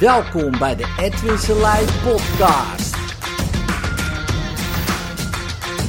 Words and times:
Welkom 0.00 0.58
bij 0.58 0.76
de 0.76 0.94
Edwin 0.98 1.38
Selei 1.38 1.86
podcast. 2.02 2.96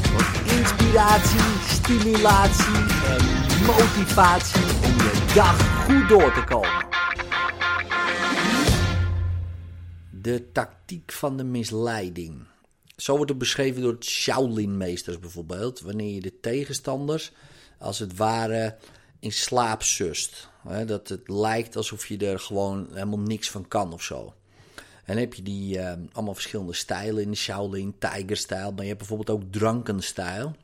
Voor 0.07 0.53
inspiratie, 0.57 1.39
stimulatie 1.67 2.75
en 3.05 3.25
motivatie 3.65 4.61
om 4.61 4.97
je 4.97 5.31
dag 5.35 5.85
goed 5.85 6.09
door 6.09 6.33
te 6.33 6.43
komen. 6.43 6.85
De 10.21 10.51
tactiek 10.51 11.11
van 11.11 11.37
de 11.37 11.43
misleiding. 11.43 12.43
Zo 12.95 13.15
wordt 13.15 13.29
het 13.29 13.39
beschreven 13.39 13.81
door 13.81 13.97
Shaolin-meesters 13.99 15.19
bijvoorbeeld. 15.19 15.79
Wanneer 15.79 16.13
je 16.13 16.21
de 16.21 16.39
tegenstanders 16.39 17.31
als 17.79 17.99
het 17.99 18.17
ware 18.17 18.77
in 19.21 19.31
slaap 19.31 19.83
sust. 19.83 20.49
dat 20.85 21.09
het 21.09 21.27
lijkt 21.29 21.75
alsof 21.75 22.07
je 22.07 22.17
er 22.17 22.39
gewoon 22.39 22.87
helemaal 22.91 23.19
niks 23.19 23.49
van 23.49 23.67
kan 23.67 23.93
of 23.93 24.01
zo. 24.01 24.33
En 25.03 25.17
heb 25.17 25.33
je 25.33 25.41
die 25.41 25.77
uh, 25.77 25.93
allemaal 26.11 26.33
verschillende 26.33 26.73
stijlen 26.73 27.23
in 27.23 27.31
de 27.31 27.37
Shaolin, 27.37 27.95
Tiger-stijl. 27.99 28.71
Maar 28.71 28.81
je 28.81 28.87
hebt 28.87 28.97
bijvoorbeeld 28.97 29.29
ook 29.29 29.51
Drunken-stijl. 29.51 30.55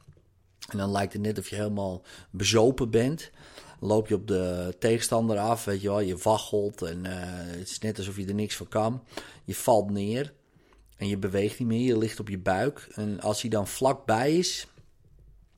En 0.70 0.77
dan 0.77 0.91
lijkt 0.91 1.13
het 1.13 1.21
net 1.21 1.39
of 1.39 1.49
je 1.49 1.55
helemaal 1.55 2.01
bezopen 2.29 2.89
bent. 2.89 3.31
Dan 3.79 3.89
loop 3.89 4.07
je 4.07 4.15
op 4.15 4.27
de 4.27 4.76
tegenstander 4.79 5.37
af, 5.37 5.65
weet 5.65 5.81
je 5.81 5.87
wel. 5.87 5.99
Je 5.99 6.17
waggelt 6.17 6.81
en 6.81 7.05
uh, 7.05 7.12
het 7.59 7.70
is 7.70 7.79
net 7.79 7.98
alsof 7.98 8.17
je 8.17 8.26
er 8.26 8.34
niks 8.34 8.55
van 8.55 8.67
kan. 8.67 9.03
Je 9.43 9.55
valt 9.55 9.89
neer 9.89 10.34
en 10.98 11.07
je 11.07 11.17
beweegt 11.17 11.59
niet 11.59 11.67
meer. 11.67 11.85
Je 11.85 11.98
ligt 11.98 12.20
op 12.20 12.29
je 12.29 12.39
buik. 12.39 12.87
En 12.93 13.21
als 13.21 13.41
hij 13.41 13.49
dan 13.49 13.67
vlakbij 13.67 14.37
is, 14.37 14.67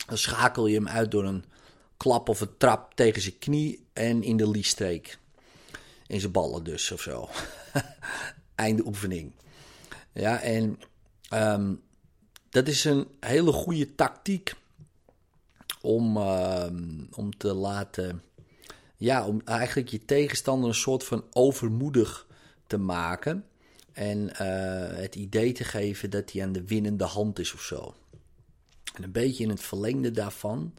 dan 0.08 0.18
schakel 0.18 0.68
je 0.68 0.76
hem 0.76 0.88
uit 0.88 1.12
door 1.12 1.26
een 1.26 1.44
klap 2.00 2.30
of 2.30 2.42
een 2.42 2.58
trap 2.58 2.94
tegen 2.94 3.22
zijn 3.22 3.38
knie 3.38 3.86
en 3.94 4.24
in 4.24 4.38
de 4.38 4.50
liestreek. 4.50 5.18
In 6.08 6.20
zijn 6.20 6.32
ballen 6.32 6.64
dus 6.64 6.92
of 6.92 7.02
zo. 7.02 7.30
Einde 8.56 8.86
oefening. 8.86 9.32
Ja, 10.14 10.40
en 10.42 10.80
um, 11.34 11.82
dat 12.50 12.68
is 12.68 12.84
een 12.86 13.08
hele 13.20 13.52
goede 13.52 13.96
tactiek 13.96 14.54
om, 15.82 16.18
um, 16.18 17.08
om 17.16 17.38
te 17.38 17.54
laten. 17.54 18.22
Ja, 18.96 19.28
om 19.28 19.42
eigenlijk 19.46 19.90
je 19.90 20.06
tegenstander 20.06 20.70
een 20.70 20.76
soort 20.76 21.04
van 21.04 21.24
overmoedig 21.32 22.28
te 22.68 22.78
maken. 22.78 23.46
En 23.94 24.18
uh, 24.20 24.98
het 24.98 25.16
idee 25.16 25.52
te 25.52 25.64
geven 25.64 26.10
dat 26.10 26.32
hij 26.32 26.44
aan 26.44 26.52
de 26.52 26.64
winnende 26.64 27.04
hand 27.04 27.40
is 27.40 27.54
of 27.54 27.62
zo. 27.62 27.96
En 28.94 29.04
een 29.04 29.12
beetje 29.12 29.44
in 29.44 29.50
het 29.50 29.62
verlengde 29.62 30.12
daarvan 30.12 30.74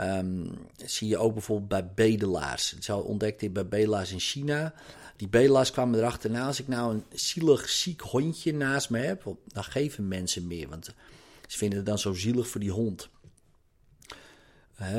Um, 0.00 0.50
zie 0.76 1.08
je 1.08 1.18
ook 1.18 1.32
bijvoorbeeld 1.32 1.68
bij 1.68 2.08
bedelaars. 2.08 2.78
Zo 2.78 2.98
ontdekte 2.98 3.44
ik 3.44 3.52
bij 3.52 3.68
bedelaars 3.68 4.12
in 4.12 4.20
China. 4.20 4.74
Die 5.16 5.28
bedelaars 5.28 5.70
kwamen 5.70 5.98
erachter, 5.98 6.30
nou, 6.30 6.46
als 6.46 6.60
ik 6.60 6.68
nou 6.68 6.94
een 6.94 7.04
zielig, 7.12 7.68
ziek 7.68 8.00
hondje 8.00 8.54
naast 8.54 8.90
me 8.90 8.98
heb, 8.98 9.36
dan 9.46 9.64
geven 9.64 10.08
mensen 10.08 10.46
meer. 10.46 10.68
Want 10.68 10.94
ze 11.46 11.58
vinden 11.58 11.78
het 11.78 11.86
dan 11.86 11.98
zo 11.98 12.12
zielig 12.12 12.48
voor 12.48 12.60
die 12.60 12.70
hond. 12.70 13.08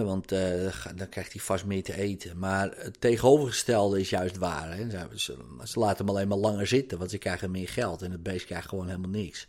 want 0.03 0.31
uh, 0.31 0.75
dan 0.95 1.09
krijgt 1.09 1.33
hij 1.33 1.41
vast 1.41 1.65
meer 1.65 1.83
te 1.83 1.97
eten. 1.97 2.39
Maar 2.39 2.73
het 2.77 3.01
tegenovergestelde 3.01 3.99
is 3.99 4.09
juist 4.09 4.37
waar. 4.37 4.77
Hè. 4.77 4.89
Ze, 5.15 5.37
ze, 5.63 5.79
laten 5.79 6.05
hem 6.05 6.15
alleen 6.15 6.27
maar 6.27 6.37
langer 6.37 6.67
zitten, 6.67 6.97
want 6.97 7.09
ze 7.09 7.17
krijgen 7.17 7.51
meer 7.51 7.69
geld. 7.69 8.01
En 8.01 8.11
het 8.11 8.23
beest 8.23 8.45
krijgt 8.45 8.69
gewoon 8.69 8.87
helemaal 8.87 9.09
niks. 9.09 9.47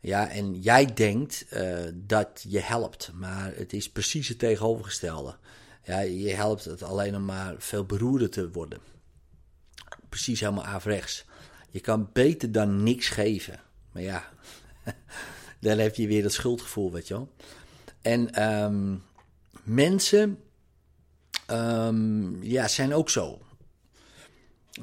Ja, 0.00 0.30
en 0.30 0.60
jij 0.60 0.94
denkt 0.94 1.46
uh, 1.52 1.78
dat 1.94 2.44
je 2.48 2.60
helpt, 2.60 3.10
maar 3.14 3.52
het 3.56 3.72
is 3.72 3.90
precies 3.90 4.28
het 4.28 4.38
tegenovergestelde. 4.38 5.36
Ja, 5.82 6.00
je 6.00 6.34
helpt 6.34 6.64
het 6.64 6.82
alleen 6.82 7.16
om 7.16 7.24
maar 7.24 7.54
veel 7.58 7.84
beroerder 7.84 8.30
te 8.30 8.50
worden. 8.50 8.78
Precies 10.08 10.40
helemaal 10.40 10.64
averechts. 10.64 11.24
Je 11.70 11.80
kan 11.80 12.10
beter 12.12 12.52
dan 12.52 12.82
niks 12.82 13.08
geven. 13.08 13.60
Maar 13.92 14.02
ja, 14.02 14.28
dan 15.60 15.78
heb 15.78 15.94
je 15.94 16.06
weer 16.06 16.22
dat 16.22 16.32
schuldgevoel, 16.32 16.92
weet 16.92 17.08
je 17.08 17.14
wel. 17.14 17.32
En 18.00 18.42
um, 18.42 19.02
mensen 19.62 20.38
um, 21.50 22.42
ja, 22.42 22.68
zijn 22.68 22.94
ook 22.94 23.10
zo. 23.10 23.43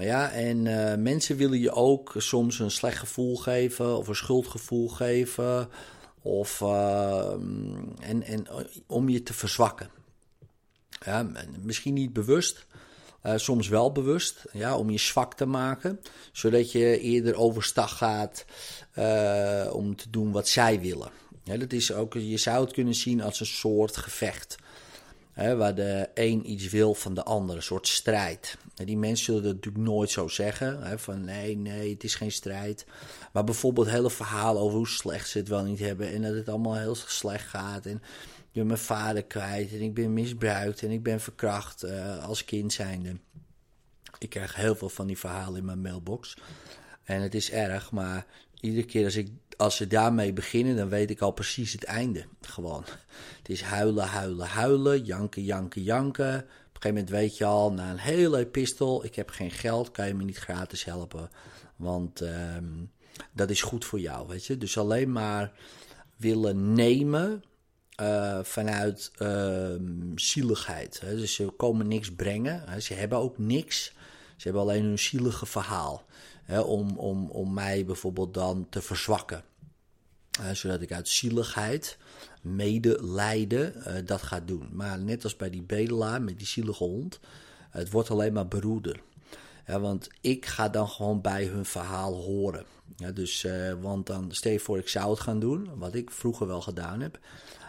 Ja, 0.02 0.32
en 0.32 0.66
uh, 0.66 0.96
mensen 0.96 1.38
willen 1.38 1.60
je 1.60 1.72
ook 1.72 2.14
soms 2.18 2.60
een 2.60 2.72
slecht 2.72 2.98
gevoel 2.98 3.36
geven 3.38 3.98
of 3.98 4.08
een 4.08 4.16
schuldgevoel 4.16 4.90
geven. 4.90 5.70
Of, 6.22 6.60
uh, 6.62 7.32
en, 8.00 8.24
en 8.24 8.48
om 8.88 9.10
je 9.10 9.24
te 9.24 9.34
verzwakken. 9.34 9.90
Ja, 11.06 11.32
misschien 11.62 11.94
niet 11.94 12.14
bewust, 12.14 12.66
uh, 13.24 13.34
soms 13.36 13.68
wel 13.68 13.92
bewust, 13.92 14.46
ja, 14.52 14.78
om 14.78 14.90
je 14.90 14.98
zwak 14.98 15.34
te 15.34 15.46
maken, 15.46 16.00
zodat 16.32 16.72
je 16.72 17.00
eerder 17.00 17.36
overstag 17.36 17.98
gaat 17.98 18.46
om 19.74 19.96
te 19.96 20.10
doen 20.10 20.32
wat 20.32 20.48
zij 20.48 20.80
willen. 20.80 21.12
Dat 21.44 21.74
is 21.74 21.94
ook, 21.94 22.14
je 22.14 22.38
zou 22.38 22.64
het 22.64 22.74
kunnen 22.74 22.96
zien 22.96 23.22
als 23.22 23.40
een 23.40 23.46
soort 23.46 23.98
gevecht. 23.98 24.58
Hè, 25.31 25.56
waar 25.56 25.75
de 25.75 26.09
een 26.14 26.52
iets 26.52 26.69
wil 26.69 26.94
van 26.94 27.14
de 27.14 27.24
ander, 27.24 27.56
een 27.56 27.64
soort 27.64 27.88
strijd. 27.88 28.58
En 28.75 28.86
die 28.86 28.97
mensen 28.97 29.25
zullen 29.25 29.44
dat 29.44 29.53
natuurlijk 29.53 29.84
nooit 29.84 30.09
zo 30.09 30.28
zeggen. 30.28 30.84
Hè, 30.84 31.00
van 31.00 31.25
nee, 31.25 31.58
nee, 31.58 31.94
het 31.94 32.03
is 32.03 32.16
geen 32.16 32.31
strijd. 32.31 32.86
Maar 33.34 33.44
bijvoorbeeld 33.44 33.90
hele 33.90 34.09
verhalen 34.09 34.62
over 34.62 34.78
hoe 34.78 34.88
slecht 34.88 35.30
ze 35.30 35.38
het 35.38 35.47
wel 35.47 35.64
niet 35.64 35.80
hebben. 35.80 36.14
En 36.14 36.22
dat 36.22 36.34
het 36.34 36.50
allemaal 36.50 36.78
heel 36.78 36.96
slecht 36.96 37.47
gaat. 37.47 37.86
En 37.86 37.96
ik 37.96 38.52
ben 38.53 38.68
mijn 38.68 38.80
vader 38.80 39.24
kwijt. 39.24 39.72
En 39.72 39.81
ik 39.81 39.94
ben 39.94 40.14
misbruikt. 40.14 40.84
En 40.84 40.91
ik 40.91 41.03
ben 41.03 41.20
verkracht 41.20 41.84
uh, 41.84 42.25
als 42.25 42.46
kind 42.46 42.74
zijnde. 42.74 43.16
Ik 44.18 44.30
krijg 44.30 44.56
heel 44.56 44.75
veel 44.75 44.90
van 44.90 45.08
die 45.08 45.18
verhalen 45.18 45.59
in 45.59 45.66
mijn 45.66 45.81
mailbox. 45.81 46.38
En 47.03 47.22
het 47.22 47.36
is 47.36 47.52
erg, 47.52 47.91
maar 47.91 48.25
iedere 48.59 48.86
keer 48.86 49.06
als, 49.06 49.16
ik, 49.16 49.30
als 49.62 49.76
ze 49.76 49.88
daarmee 49.88 50.34
beginnen, 50.34 50.76
dan 50.76 50.90
weet 50.90 51.10
ik 51.10 51.22
al 51.22 51.32
precies 51.32 51.72
het 51.72 51.84
einde. 51.84 52.26
Gewoon. 52.42 52.84
Het 53.38 53.50
is 53.50 53.62
huilen, 53.62 54.08
huilen, 54.08 54.48
huilen, 54.48 55.04
janken, 55.04 55.44
janken, 55.44 55.84
janken. 55.84 56.36
Op 56.36 56.44
een 56.44 56.82
gegeven 56.82 56.90
moment 56.90 57.10
weet 57.10 57.38
je 57.38 57.46
al, 57.46 57.72
na 57.72 57.92
een 57.92 57.98
hele 57.98 58.38
epistel, 58.38 59.06
ik 59.06 59.16
heb 59.16 59.30
geen 59.30 59.52
geld, 59.52 59.92
kan 59.92 60.08
je 60.08 60.14
me 60.14 60.24
niet 60.24 60.38
gratis 60.38 60.84
helpen. 60.84 61.30
Want 61.76 62.22
um, 62.22 62.92
dat 63.32 63.50
is 63.50 63.62
goed 63.62 63.86
voor 63.86 64.00
jou, 64.00 64.28
weet 64.28 64.46
je. 64.46 64.58
Dus 64.58 64.78
alleen 64.78 65.12
maar 65.12 65.52
willen 66.18 66.74
nemen 66.74 67.44
uh, 68.02 68.40
vanuit 68.44 69.12
uh, 69.20 69.76
zieligheid. 70.16 71.00
Hè. 71.00 71.16
Dus 71.16 71.34
ze 71.34 71.46
komen 71.46 71.88
niks 71.88 72.12
brengen, 72.12 72.82
ze 72.82 72.94
hebben 72.94 73.18
ook 73.18 73.38
niks. 73.38 73.94
Ze 74.36 74.48
hebben 74.48 74.62
alleen 74.62 74.84
hun 74.84 75.00
zielige 75.00 75.46
verhaal 75.46 76.06
hè, 76.44 76.60
om, 76.60 76.98
om, 76.98 77.30
om 77.30 77.54
mij 77.54 77.86
bijvoorbeeld 77.86 78.34
dan 78.34 78.68
te 78.70 78.82
verzwakken. 78.82 79.44
Uh, 80.40 80.52
zodat 80.52 80.81
ik 80.81 80.92
uit 80.92 81.08
zieligheid, 81.08 81.97
medelijden, 82.42 83.74
uh, 83.78 83.94
dat 84.06 84.22
ga 84.22 84.40
doen. 84.40 84.69
Maar 84.72 85.00
net 85.00 85.24
als 85.24 85.36
bij 85.36 85.50
die 85.50 85.62
bedelaar 85.62 86.22
met 86.22 86.38
die 86.38 86.47
zielige 86.47 86.84
hond, 86.84 87.19
het 87.69 87.92
wordt 87.92 88.09
alleen 88.09 88.34
maar 88.34 88.47
beroerder. 88.47 89.02
Ja, 89.68 89.80
want 89.80 90.08
ik 90.22 90.46
ga 90.46 90.70
dan 90.70 90.88
gewoon 90.88 91.22
bij 91.22 91.46
hun 91.46 91.66
verhaal 91.66 92.14
horen. 92.14 92.66
Ja, 92.96 93.12
dus, 93.12 93.44
uh, 93.44 93.74
want 93.81 94.06
dan, 94.06 94.31
stel 94.31 94.52
je 94.52 94.59
voor, 94.59 94.78
ik 94.78 94.88
zou 94.88 95.09
het 95.09 95.20
gaan 95.20 95.40
doen, 95.40 95.70
wat 95.75 95.96
ik 95.96 96.12
vroeger 96.12 96.47
wel 96.47 96.62
gedaan 96.62 97.02
heb. 97.02 97.20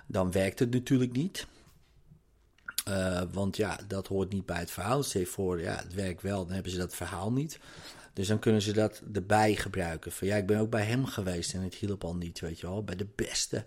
Dan 0.06 0.32
werkt 0.32 0.58
het 0.58 0.70
natuurlijk 0.70 1.12
niet. 1.12 1.46
Uh, 2.92 3.22
want 3.32 3.56
ja, 3.56 3.78
dat 3.86 4.06
hoort 4.06 4.32
niet 4.32 4.46
bij 4.46 4.58
het 4.58 4.70
verhaal. 4.70 5.02
Stel 5.02 5.24
voor, 5.24 5.60
ja, 5.60 5.76
het 5.76 5.94
werkt 5.94 6.22
wel, 6.22 6.44
dan 6.44 6.54
hebben 6.54 6.72
ze 6.72 6.78
dat 6.78 6.94
verhaal 6.94 7.32
niet. 7.32 7.58
Dus 8.12 8.28
dan 8.28 8.38
kunnen 8.38 8.62
ze 8.62 8.72
dat 8.72 9.02
erbij 9.12 9.54
gebruiken. 9.54 10.12
Van 10.12 10.26
ja, 10.26 10.36
ik 10.36 10.46
ben 10.46 10.58
ook 10.58 10.70
bij 10.70 10.84
hem 10.84 11.06
geweest 11.06 11.54
en 11.54 11.60
het 11.60 11.74
hielp 11.74 12.04
al 12.04 12.16
niet, 12.16 12.40
weet 12.40 12.60
je 12.60 12.66
wel. 12.66 12.84
Bij 12.84 12.96
de 12.96 13.06
beste. 13.14 13.64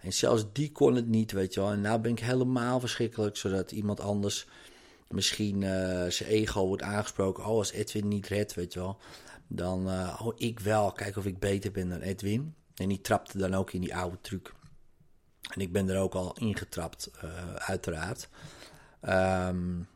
En 0.00 0.12
zelfs 0.12 0.44
die 0.52 0.72
kon 0.72 0.94
het 0.94 1.08
niet, 1.08 1.32
weet 1.32 1.54
je 1.54 1.60
wel. 1.60 1.70
En 1.70 1.80
nou 1.80 2.00
ben 2.00 2.10
ik 2.10 2.20
helemaal 2.20 2.80
verschrikkelijk, 2.80 3.36
zodat 3.36 3.72
iemand 3.72 4.00
anders 4.00 4.46
misschien 5.08 5.60
uh, 5.60 6.06
zijn 6.08 6.28
ego 6.28 6.66
wordt 6.66 6.82
aangesproken. 6.82 7.44
Oh, 7.44 7.56
als 7.56 7.72
Edwin 7.72 8.08
niet 8.08 8.26
redt, 8.26 8.54
weet 8.54 8.72
je 8.72 8.78
wel. 8.78 8.98
Dan, 9.46 9.88
uh, 9.88 10.20
oh, 10.22 10.32
ik 10.36 10.60
wel. 10.60 10.92
Kijk 10.92 11.16
of 11.16 11.26
ik 11.26 11.38
beter 11.38 11.72
ben 11.72 11.88
dan 11.88 12.00
Edwin. 12.00 12.54
En 12.74 12.88
die 12.88 13.00
trapte 13.00 13.38
dan 13.38 13.54
ook 13.54 13.72
in 13.72 13.80
die 13.80 13.96
oude 13.96 14.18
truc. 14.20 14.52
En 15.54 15.60
ik 15.60 15.72
ben 15.72 15.88
er 15.88 16.00
ook 16.00 16.14
al 16.14 16.36
ingetrapt, 16.38 17.10
uh, 17.24 17.54
uiteraard. 17.54 18.28
Um, 19.08 19.88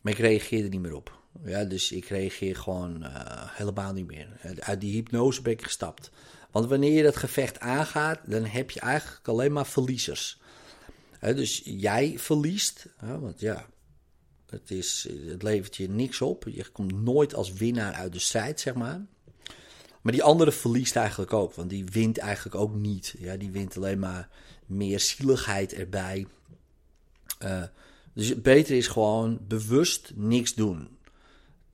maar 0.00 0.12
ik 0.12 0.18
reageerde 0.18 0.68
niet 0.68 0.80
meer 0.80 0.94
op. 0.94 1.18
Ja, 1.44 1.64
dus 1.64 1.92
ik 1.92 2.04
reageer 2.04 2.56
gewoon 2.56 3.02
uh, 3.02 3.10
helemaal 3.34 3.92
niet 3.92 4.06
meer. 4.06 4.28
Uit 4.58 4.80
die 4.80 4.92
hypnose 4.92 5.42
ben 5.42 5.52
ik 5.52 5.62
gestapt. 5.62 6.10
Want 6.50 6.68
wanneer 6.68 6.92
je 6.92 7.02
dat 7.02 7.16
gevecht 7.16 7.60
aangaat, 7.60 8.20
dan 8.24 8.44
heb 8.44 8.70
je 8.70 8.80
eigenlijk 8.80 9.28
alleen 9.28 9.52
maar 9.52 9.66
verliezers. 9.66 10.40
Dus 11.20 11.62
jij 11.64 12.18
verliest, 12.18 12.86
hè, 12.96 13.18
want 13.18 13.40
ja, 13.40 13.66
het, 14.50 14.70
is, 14.70 15.08
het 15.26 15.42
levert 15.42 15.76
je 15.76 15.88
niks 15.88 16.20
op. 16.20 16.44
Je 16.48 16.68
komt 16.68 17.02
nooit 17.02 17.34
als 17.34 17.52
winnaar 17.52 17.92
uit 17.92 18.12
de 18.12 18.18
strijd, 18.18 18.60
zeg 18.60 18.74
maar. 18.74 19.06
Maar 20.00 20.12
die 20.12 20.22
andere 20.22 20.52
verliest 20.52 20.96
eigenlijk 20.96 21.32
ook, 21.32 21.54
want 21.54 21.70
die 21.70 21.84
wint 21.84 22.18
eigenlijk 22.18 22.56
ook 22.56 22.74
niet. 22.74 23.14
Ja, 23.18 23.36
die 23.36 23.50
wint 23.50 23.76
alleen 23.76 23.98
maar 23.98 24.28
meer 24.66 25.00
zieligheid 25.00 25.72
erbij. 25.72 26.26
Uh, 27.42 27.62
dus 28.14 28.40
beter 28.40 28.76
is 28.76 28.88
gewoon 28.88 29.38
bewust 29.48 30.12
niks 30.14 30.54
doen 30.54 30.88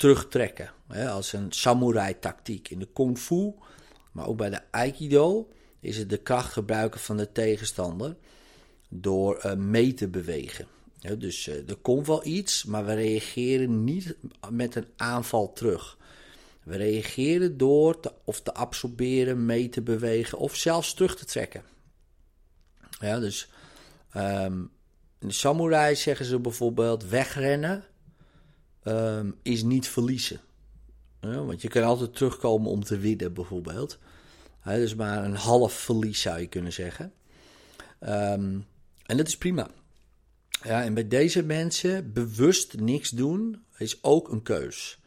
terugtrekken. 0.00 0.72
Hè, 0.88 1.10
als 1.10 1.32
een 1.32 1.52
samurai-tactiek. 1.52 2.68
In 2.68 2.78
de 2.78 2.88
kung 2.92 3.18
fu, 3.18 3.52
maar 4.12 4.26
ook 4.26 4.36
bij 4.36 4.50
de 4.50 4.60
aikido, 4.70 5.48
is 5.80 5.96
het 5.96 6.10
de 6.10 6.16
kracht 6.16 6.52
gebruiken 6.52 7.00
van 7.00 7.16
de 7.16 7.32
tegenstander 7.32 8.16
door 8.88 9.42
uh, 9.44 9.54
mee 9.54 9.94
te 9.94 10.08
bewegen. 10.08 10.66
dus 11.18 11.46
uh, 11.46 11.68
er 11.68 11.76
komt 11.76 12.06
wel 12.06 12.26
iets, 12.26 12.64
maar 12.64 12.84
we 12.84 12.94
reageren 12.94 13.84
niet 13.84 14.16
met 14.50 14.74
een 14.74 14.88
aanval 14.96 15.52
terug. 15.52 15.98
We 16.62 16.76
reageren 16.76 17.56
door 17.56 18.00
te, 18.00 18.12
of 18.24 18.40
te 18.40 18.54
absorberen, 18.54 19.46
mee 19.46 19.68
te 19.68 19.82
bewegen 19.82 20.38
of 20.38 20.56
zelfs 20.56 20.94
terug 20.94 21.16
te 21.16 21.24
trekken. 21.24 21.62
Ja, 23.00 23.18
dus 23.18 23.48
um, 24.16 24.70
in 25.20 25.28
de 25.28 25.34
samurai 25.34 25.96
zeggen 25.96 26.26
ze 26.26 26.38
bijvoorbeeld 26.38 27.08
wegrennen 27.08 27.84
um, 28.84 29.36
is 29.42 29.62
niet 29.62 29.88
verliezen. 29.88 30.40
Ja, 31.20 31.44
want 31.44 31.62
je 31.62 31.68
kan 31.68 31.82
altijd 31.82 32.14
terugkomen 32.14 32.70
om 32.70 32.84
te 32.84 32.98
winnen 32.98 33.32
bijvoorbeeld. 33.32 33.98
Ja, 34.64 34.74
dus 34.74 34.94
maar 34.94 35.24
een 35.24 35.34
half 35.34 35.72
verlies 35.72 36.20
zou 36.20 36.40
je 36.40 36.46
kunnen 36.46 36.72
zeggen. 36.72 37.12
Um, 38.00 38.66
en 39.06 39.16
dat 39.16 39.26
is 39.26 39.38
prima. 39.38 39.70
Ja, 40.62 40.82
en 40.82 40.94
bij 40.94 41.08
deze 41.08 41.42
mensen 41.42 42.12
bewust 42.12 42.80
niks 42.80 43.10
doen 43.10 43.62
is 43.76 44.02
ook 44.02 44.28
een 44.28 44.42
keus. 44.42 44.98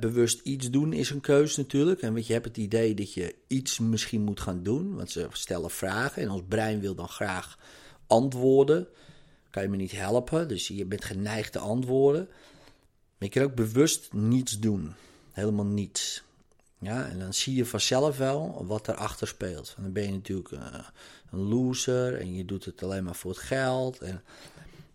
bewust 0.00 0.40
iets 0.40 0.70
doen 0.70 0.92
is 0.92 1.10
een 1.10 1.20
keus 1.20 1.56
natuurlijk. 1.56 2.00
En 2.00 2.12
want 2.12 2.26
je 2.26 2.32
hebt 2.32 2.44
het 2.44 2.56
idee 2.56 2.94
dat 2.94 3.14
je 3.14 3.34
iets 3.46 3.78
misschien 3.78 4.22
moet 4.22 4.40
gaan 4.40 4.62
doen. 4.62 4.94
Want 4.94 5.10
ze 5.10 5.26
stellen 5.32 5.70
vragen 5.70 6.22
en 6.22 6.30
ons 6.30 6.42
brein 6.48 6.80
wil 6.80 6.94
dan 6.94 7.08
graag 7.08 7.58
antwoorden. 8.06 8.88
Kan 9.50 9.62
je 9.62 9.68
me 9.68 9.76
niet 9.76 9.92
helpen, 9.92 10.48
dus 10.48 10.68
je 10.68 10.84
bent 10.84 11.04
geneigd 11.04 11.52
te 11.52 11.58
antwoorden. 11.58 12.28
Maar 13.18 13.28
je 13.28 13.28
kan 13.28 13.42
ook 13.42 13.54
bewust 13.54 14.12
niets 14.12 14.58
doen. 14.58 14.94
Helemaal 15.32 15.64
niets. 15.64 16.22
Ja, 16.78 17.08
en 17.08 17.18
dan 17.18 17.34
zie 17.34 17.54
je 17.54 17.66
vanzelf 17.66 18.16
wel 18.16 18.64
wat 18.66 18.88
erachter 18.88 19.26
speelt. 19.28 19.76
dan 19.80 19.92
ben 19.92 20.02
je 20.02 20.12
natuurlijk 20.12 20.50
uh, 20.50 20.60
een 21.30 21.38
loser 21.38 22.20
en 22.20 22.34
je 22.34 22.44
doet 22.44 22.64
het 22.64 22.82
alleen 22.82 23.04
maar 23.04 23.14
voor 23.14 23.30
het 23.30 23.40
geld. 23.40 23.98
En 23.98 24.22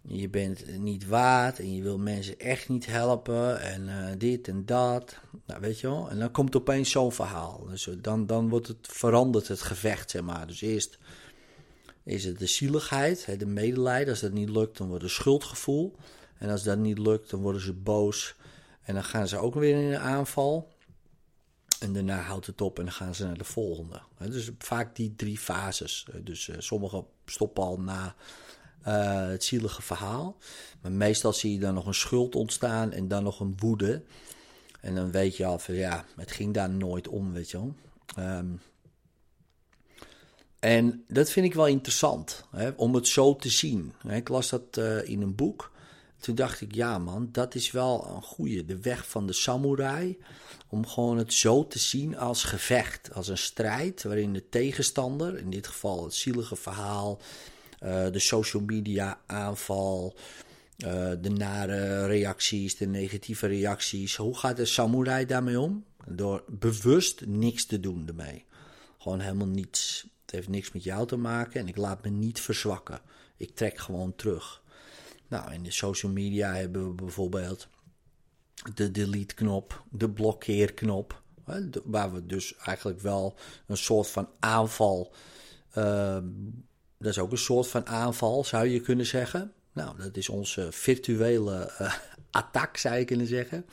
je 0.01 0.29
bent 0.29 0.77
niet 0.79 1.07
waard 1.07 1.59
en 1.59 1.75
je 1.75 1.81
wil 1.81 1.97
mensen 1.97 2.39
echt 2.39 2.69
niet 2.69 2.85
helpen 2.85 3.61
en 3.61 3.81
uh, 3.87 4.07
dit 4.17 4.47
en 4.47 4.65
dat. 4.65 5.17
Nou, 5.45 5.61
weet 5.61 5.79
je 5.79 5.87
wel. 5.87 6.09
En 6.09 6.19
dan 6.19 6.31
komt 6.31 6.55
opeens 6.55 6.91
zo'n 6.91 7.11
verhaal. 7.11 7.65
Dus 7.69 7.89
dan, 8.01 8.25
dan 8.25 8.49
wordt 8.49 8.67
het, 8.67 8.77
verandert 8.81 9.47
het 9.47 9.61
gevecht, 9.61 10.09
zeg 10.09 10.21
maar. 10.21 10.47
Dus 10.47 10.61
eerst 10.61 10.97
is 12.05 12.23
het 12.23 12.39
de 12.39 12.45
zieligheid, 12.45 13.39
de 13.39 13.45
medelijden. 13.45 14.09
Als 14.09 14.19
dat 14.19 14.31
niet 14.31 14.49
lukt, 14.49 14.77
dan 14.77 14.87
wordt 14.87 15.03
het 15.03 15.11
schuldgevoel. 15.11 15.95
En 16.37 16.49
als 16.49 16.63
dat 16.63 16.77
niet 16.77 16.97
lukt, 16.97 17.29
dan 17.29 17.41
worden 17.41 17.61
ze 17.61 17.73
boos. 17.73 18.35
En 18.81 18.93
dan 18.93 19.03
gaan 19.03 19.27
ze 19.27 19.37
ook 19.37 19.53
weer 19.53 19.77
in 19.77 19.91
een 19.91 19.99
aanval. 19.99 20.73
En 21.79 21.93
daarna 21.93 22.19
houdt 22.21 22.45
het 22.45 22.61
op 22.61 22.77
en 22.77 22.83
dan 22.83 22.93
gaan 22.93 23.15
ze 23.15 23.25
naar 23.25 23.37
de 23.37 23.43
volgende. 23.43 24.01
Dus 24.17 24.51
vaak 24.57 24.95
die 24.95 25.15
drie 25.15 25.37
fases. 25.37 26.07
Dus 26.23 26.47
uh, 26.47 26.55
sommigen 26.59 27.05
stoppen 27.25 27.63
al 27.63 27.79
na 27.79 28.15
uh, 28.87 29.27
het 29.27 29.43
zielige 29.43 29.81
verhaal. 29.81 30.37
Maar 30.81 30.91
meestal 30.91 31.33
zie 31.33 31.53
je 31.53 31.59
dan 31.59 31.73
nog 31.73 31.85
een 31.85 31.93
schuld 31.93 32.35
ontstaan 32.35 32.91
en 32.91 33.07
dan 33.07 33.23
nog 33.23 33.39
een 33.39 33.55
woede. 33.57 34.03
En 34.81 34.95
dan 34.95 35.11
weet 35.11 35.37
je 35.37 35.45
al 35.45 35.59
van 35.59 35.75
ja, 35.75 36.05
het 36.15 36.31
ging 36.31 36.53
daar 36.53 36.69
nooit 36.69 37.07
om, 37.07 37.33
weet 37.33 37.51
je 37.51 37.57
wel. 37.57 37.75
Um, 38.37 38.61
en 40.65 41.03
dat 41.07 41.29
vind 41.29 41.45
ik 41.45 41.53
wel 41.53 41.67
interessant, 41.67 42.45
hè, 42.51 42.69
om 42.69 42.95
het 42.95 43.07
zo 43.07 43.35
te 43.35 43.49
zien. 43.49 43.93
Ik 44.07 44.29
las 44.29 44.49
dat 44.49 44.77
uh, 44.77 45.07
in 45.07 45.21
een 45.21 45.35
boek. 45.35 45.71
Toen 46.17 46.35
dacht 46.35 46.61
ik, 46.61 46.75
ja 46.75 46.97
man, 46.97 47.29
dat 47.31 47.55
is 47.55 47.71
wel 47.71 48.07
een 48.15 48.21
goede. 48.21 48.65
De 48.65 48.79
weg 48.79 49.09
van 49.09 49.27
de 49.27 49.33
samurai. 49.33 50.17
Om 50.69 50.87
gewoon 50.87 51.17
het 51.17 51.33
zo 51.33 51.67
te 51.67 51.79
zien 51.79 52.17
als 52.17 52.43
gevecht, 52.43 53.13
als 53.13 53.27
een 53.27 53.37
strijd. 53.37 54.03
Waarin 54.03 54.33
de 54.33 54.49
tegenstander, 54.49 55.37
in 55.37 55.49
dit 55.49 55.67
geval 55.67 56.03
het 56.03 56.13
zielige 56.13 56.55
verhaal, 56.55 57.19
uh, 57.83 58.11
de 58.11 58.19
social 58.19 58.63
media 58.63 59.19
aanval, 59.25 60.15
uh, 60.77 61.11
de 61.21 61.29
nare 61.29 62.05
reacties, 62.05 62.77
de 62.77 62.87
negatieve 62.87 63.47
reacties. 63.47 64.15
Hoe 64.15 64.37
gaat 64.37 64.57
de 64.57 64.65
samurai 64.65 65.25
daarmee 65.25 65.59
om? 65.59 65.85
Door 66.07 66.43
bewust 66.47 67.25
niks 67.25 67.65
te 67.65 67.79
doen 67.79 68.07
ermee. 68.07 68.45
Gewoon 68.97 69.19
helemaal 69.19 69.47
niets. 69.47 70.13
Heeft 70.35 70.49
niks 70.49 70.71
met 70.71 70.83
jou 70.83 71.07
te 71.07 71.17
maken 71.17 71.59
en 71.59 71.67
ik 71.67 71.77
laat 71.77 72.03
me 72.03 72.09
niet 72.09 72.41
verzwakken. 72.41 72.99
Ik 73.37 73.55
trek 73.55 73.77
gewoon 73.77 74.15
terug. 74.15 74.63
Nou, 75.27 75.53
in 75.53 75.63
de 75.63 75.71
social 75.71 76.11
media 76.11 76.53
hebben 76.53 76.87
we 76.87 76.93
bijvoorbeeld 76.93 77.67
de 78.73 78.91
delete-knop, 78.91 79.83
de 79.91 80.09
blokkeerknop. 80.09 81.23
Waar 81.83 82.13
we 82.13 82.25
dus 82.25 82.55
eigenlijk 82.55 82.99
wel 82.99 83.35
een 83.67 83.77
soort 83.77 84.07
van 84.07 84.29
aanval. 84.39 85.13
Uh, 85.77 86.17
dat 86.97 87.11
is 87.11 87.19
ook 87.19 87.31
een 87.31 87.37
soort 87.37 87.67
van 87.67 87.85
aanval, 87.85 88.43
zou 88.43 88.67
je 88.67 88.79
kunnen 88.79 89.05
zeggen. 89.05 89.53
Nou, 89.73 89.97
dat 89.97 90.17
is 90.17 90.29
onze 90.29 90.71
virtuele 90.71 91.73
uh, 91.81 91.93
attack, 92.31 92.77
zou 92.77 92.95
je 92.95 93.05
kunnen 93.05 93.27
zeggen. 93.27 93.65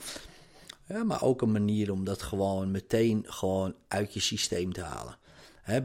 Ja, 0.87 1.03
maar 1.03 1.21
ook 1.21 1.41
een 1.41 1.51
manier 1.51 1.91
om 1.91 2.03
dat 2.03 2.21
gewoon 2.21 2.71
meteen 2.71 3.23
gewoon 3.27 3.75
uit 3.87 4.13
je 4.13 4.19
systeem 4.19 4.73
te 4.73 4.81
halen. 4.81 5.17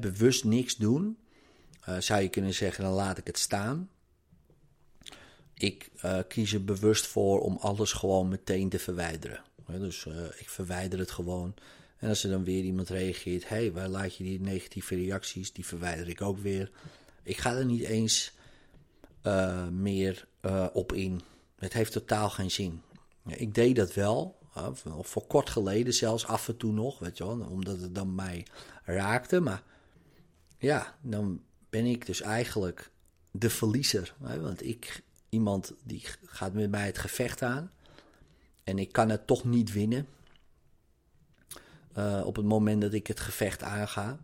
Bewust 0.01 0.45
niks 0.45 0.77
doen, 0.77 1.19
uh, 1.89 1.99
zou 1.99 2.23
je 2.23 2.29
kunnen 2.29 2.55
zeggen, 2.55 2.85
dan 2.85 2.93
laat 2.93 3.19
ik 3.19 3.27
het 3.27 3.39
staan 3.39 3.89
ik 5.59 5.91
uh, 6.05 6.19
kies 6.29 6.53
er 6.53 6.65
bewust 6.65 7.07
voor 7.07 7.41
om 7.41 7.57
alles 7.61 7.93
gewoon 7.93 8.29
meteen 8.29 8.69
te 8.69 8.79
verwijderen. 8.79 9.43
dus 9.67 10.05
uh, 10.05 10.15
ik 10.39 10.49
verwijder 10.49 10.99
het 10.99 11.11
gewoon. 11.11 11.55
En 11.99 12.09
als 12.09 12.25
er 12.25 12.31
dan 12.31 12.45
weer 12.45 12.63
iemand 12.63 12.89
reageert, 12.89 13.49
hé, 13.49 13.57
hey, 13.57 13.73
waar 13.73 13.89
laat 13.89 14.17
je 14.17 14.25
die 14.25 14.41
negatieve 14.41 14.95
reacties? 14.95 15.53
Die 15.53 15.67
verwijder 15.67 16.09
ik 16.09 16.23
ook 16.23 16.39
weer. 16.39 16.71
Ik 17.23 17.37
ga 17.37 17.55
er 17.55 17.65
niet 17.65 17.83
eens 17.83 18.33
meer 19.71 20.27
op 20.73 20.93
in. 20.93 21.21
Het 21.59 21.73
heeft 21.73 21.93
totaal 21.93 22.31
geen 22.31 22.51
zin. 22.51 22.83
Ja, 23.25 23.35
ik 23.37 23.55
deed 23.55 23.77
dat 23.77 23.95
wel, 23.95 24.38
voor 25.01 25.27
kort 25.27 25.51
geleden 25.51 25.95
zelfs 25.95 26.27
af 26.27 26.49
en 26.49 26.57
toe 26.57 26.73
nog, 26.73 26.99
weet 26.99 27.19
je 27.19 27.25
wel, 27.25 27.41
omdat 27.41 27.81
het 27.81 27.95
dan 27.95 28.15
mij 28.15 28.47
raakte. 28.85 29.41
Maar 29.41 29.63
ja, 30.59 30.97
dan 31.01 31.43
ben 31.71 31.85
ik 31.85 32.07
dus 32.07 32.21
eigenlijk 32.21 32.91
de 33.31 33.51
verliezer. 33.51 34.15
Hè? 34.23 34.41
Want 34.41 34.65
ik 34.65 35.03
iemand 35.29 35.73
die 35.83 36.03
gaat 36.25 36.53
met 36.53 36.71
mij 36.71 36.87
het 36.87 36.99
gevecht 36.99 37.43
aan. 37.43 37.71
En 38.65 38.79
ik 38.79 38.93
kan 38.93 39.09
het 39.09 39.27
toch 39.27 39.45
niet 39.45 39.73
winnen. 39.73 40.07
Uh, 41.99 42.23
op 42.25 42.37
het 42.37 42.45
moment 42.45 42.81
dat 42.81 42.93
ik 42.93 43.07
het 43.07 43.21
gevecht 43.21 43.63
aanga. 43.63 44.19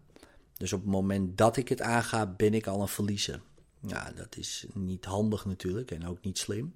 Dus 0.57 0.73
op 0.73 0.81
het 0.81 0.91
moment 0.91 1.38
dat 1.38 1.57
ik 1.57 1.69
het 1.69 1.81
aanga, 1.81 2.26
ben 2.26 2.55
ik 2.55 2.67
al 2.67 2.81
een 2.81 2.88
verliezer. 2.88 3.41
Ja, 3.81 4.12
dat 4.12 4.37
is 4.37 4.67
niet 4.75 5.05
handig 5.05 5.45
natuurlijk 5.45 5.91
en 5.91 6.07
ook 6.07 6.23
niet 6.23 6.38
slim. 6.38 6.75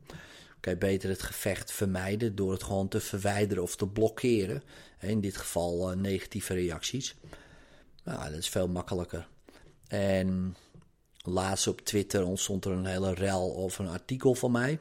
Kan 0.61 0.79
beter 0.79 1.09
het 1.09 1.23
gevecht 1.23 1.73
vermijden 1.73 2.35
door 2.35 2.53
het 2.53 2.63
gewoon 2.63 2.89
te 2.89 3.01
verwijderen 3.01 3.63
of 3.63 3.77
te 3.77 3.87
blokkeren. 3.87 4.63
In 5.01 5.21
dit 5.21 5.37
geval 5.37 5.93
uh, 5.93 5.97
negatieve 5.97 6.55
reacties. 6.55 7.17
Nou, 8.05 8.31
dat 8.31 8.39
is 8.39 8.49
veel 8.49 8.69
makkelijker. 8.69 9.29
En 9.89 10.57
Laatst 11.29 11.67
op 11.67 11.81
Twitter 11.81 12.25
ontstond 12.25 12.65
er 12.65 12.73
een 12.73 12.87
hele 12.87 13.15
rel 13.15 13.57
over 13.57 13.85
een 13.85 13.91
artikel 13.91 14.35
van 14.35 14.51
mij. 14.51 14.81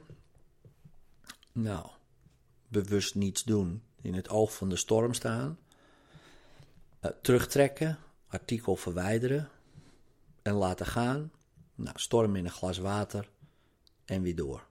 Nou, 1.51 1.87
bewust 2.67 3.15
niets 3.15 3.43
doen. 3.43 3.83
In 4.01 4.13
het 4.13 4.29
oog 4.29 4.53
van 4.53 4.69
de 4.69 4.75
storm 4.75 5.13
staan. 5.13 5.59
Uh, 7.01 7.11
terugtrekken. 7.21 7.97
Artikel 8.27 8.75
verwijderen. 8.75 9.49
En 10.41 10.53
laten 10.53 10.85
gaan. 10.85 11.31
Nou, 11.75 11.99
storm 11.99 12.35
in 12.35 12.45
een 12.45 12.51
glas 12.51 12.77
water. 12.77 13.29
En 14.05 14.21
weer 14.21 14.35
door. 14.35 14.67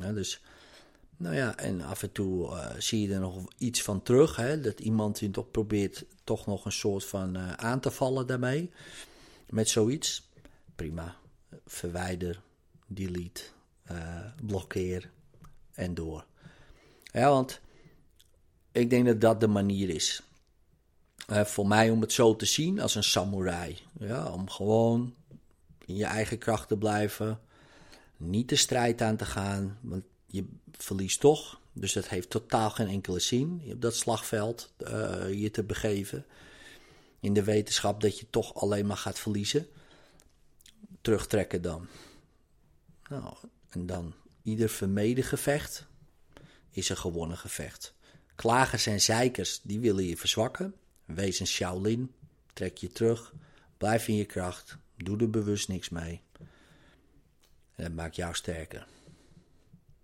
Ja, 0.00 0.12
dus, 0.12 0.42
nou 1.16 1.34
ja, 1.34 1.56
en 1.56 1.80
af 1.80 2.02
en 2.02 2.12
toe 2.12 2.46
uh, 2.46 2.70
zie 2.78 3.08
je 3.08 3.14
er 3.14 3.20
nog 3.20 3.44
iets 3.58 3.82
van 3.82 4.02
terug. 4.02 4.36
Hè, 4.36 4.60
dat 4.60 4.80
iemand 4.80 5.18
je 5.18 5.30
toch 5.30 5.50
probeert 5.50 6.04
toch 6.24 6.46
nog 6.46 6.64
een 6.64 6.72
soort 6.72 7.04
van 7.04 7.36
uh, 7.36 7.52
aan 7.52 7.80
te 7.80 7.90
vallen 7.90 8.26
daarmee. 8.26 8.70
Met 9.48 9.68
zoiets 9.68 10.28
prima. 10.74 11.16
Verwijder, 11.66 12.40
delete, 12.86 13.42
uh, 13.90 14.24
blokkeer 14.46 15.10
en 15.72 15.94
door. 15.94 16.24
Ja, 17.12 17.28
want 17.28 17.60
ik 18.72 18.90
denk 18.90 19.06
dat 19.06 19.20
dat 19.20 19.40
de 19.40 19.48
manier 19.48 19.88
is. 19.88 20.22
Voor 21.26 21.66
mij 21.66 21.90
om 21.90 22.00
het 22.00 22.12
zo 22.12 22.36
te 22.36 22.46
zien 22.46 22.80
als 22.80 22.94
een 22.94 23.04
samurai. 23.04 23.78
Ja, 23.98 24.32
om 24.32 24.50
gewoon 24.50 25.14
in 25.84 25.96
je 25.96 26.04
eigen 26.04 26.38
kracht 26.38 26.68
te 26.68 26.76
blijven. 26.76 27.40
Niet 28.20 28.48
de 28.48 28.56
strijd 28.56 29.02
aan 29.02 29.16
te 29.16 29.24
gaan, 29.24 29.78
want 29.80 30.04
je 30.26 30.44
verliest 30.72 31.20
toch. 31.20 31.60
Dus 31.72 31.92
dat 31.92 32.08
heeft 32.08 32.30
totaal 32.30 32.70
geen 32.70 32.88
enkele 32.88 33.20
zin. 33.20 33.62
Op 33.72 33.82
dat 33.82 33.94
slagveld 33.94 34.72
uh, 34.78 35.32
je 35.32 35.50
te 35.50 35.62
begeven. 35.62 36.26
In 37.20 37.32
de 37.32 37.44
wetenschap 37.44 38.00
dat 38.00 38.18
je 38.18 38.26
toch 38.30 38.54
alleen 38.54 38.86
maar 38.86 38.96
gaat 38.96 39.18
verliezen 39.18 39.66
terugtrekken 41.00 41.62
dan. 41.62 41.86
Nou, 43.08 43.34
en 43.68 43.86
dan 43.86 44.14
ieder 44.42 44.68
vermeden 44.68 45.24
gevecht 45.24 45.86
is 46.70 46.88
een 46.88 46.96
gewonnen 46.96 47.38
gevecht. 47.38 47.94
Klagers 48.34 48.86
en 48.86 49.00
zeikers, 49.00 49.60
die 49.62 49.80
willen 49.80 50.04
je 50.04 50.16
verzwakken. 50.16 50.74
Wees 51.04 51.40
een 51.40 51.46
Shaolin, 51.46 52.12
trek 52.52 52.76
je 52.76 52.88
terug, 52.88 53.34
blijf 53.78 54.08
in 54.08 54.16
je 54.16 54.24
kracht, 54.24 54.76
doe 54.96 55.18
er 55.18 55.30
bewust 55.30 55.68
niks 55.68 55.88
mee. 55.88 56.20
En 57.80 57.86
dat 57.86 57.94
maakt 57.94 58.16
jou 58.16 58.34
sterker. 58.34 58.86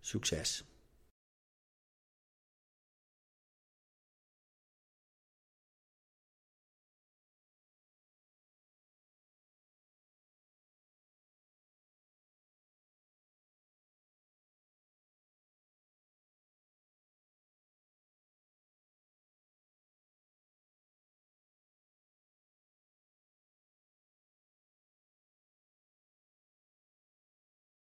Succes! 0.01 0.65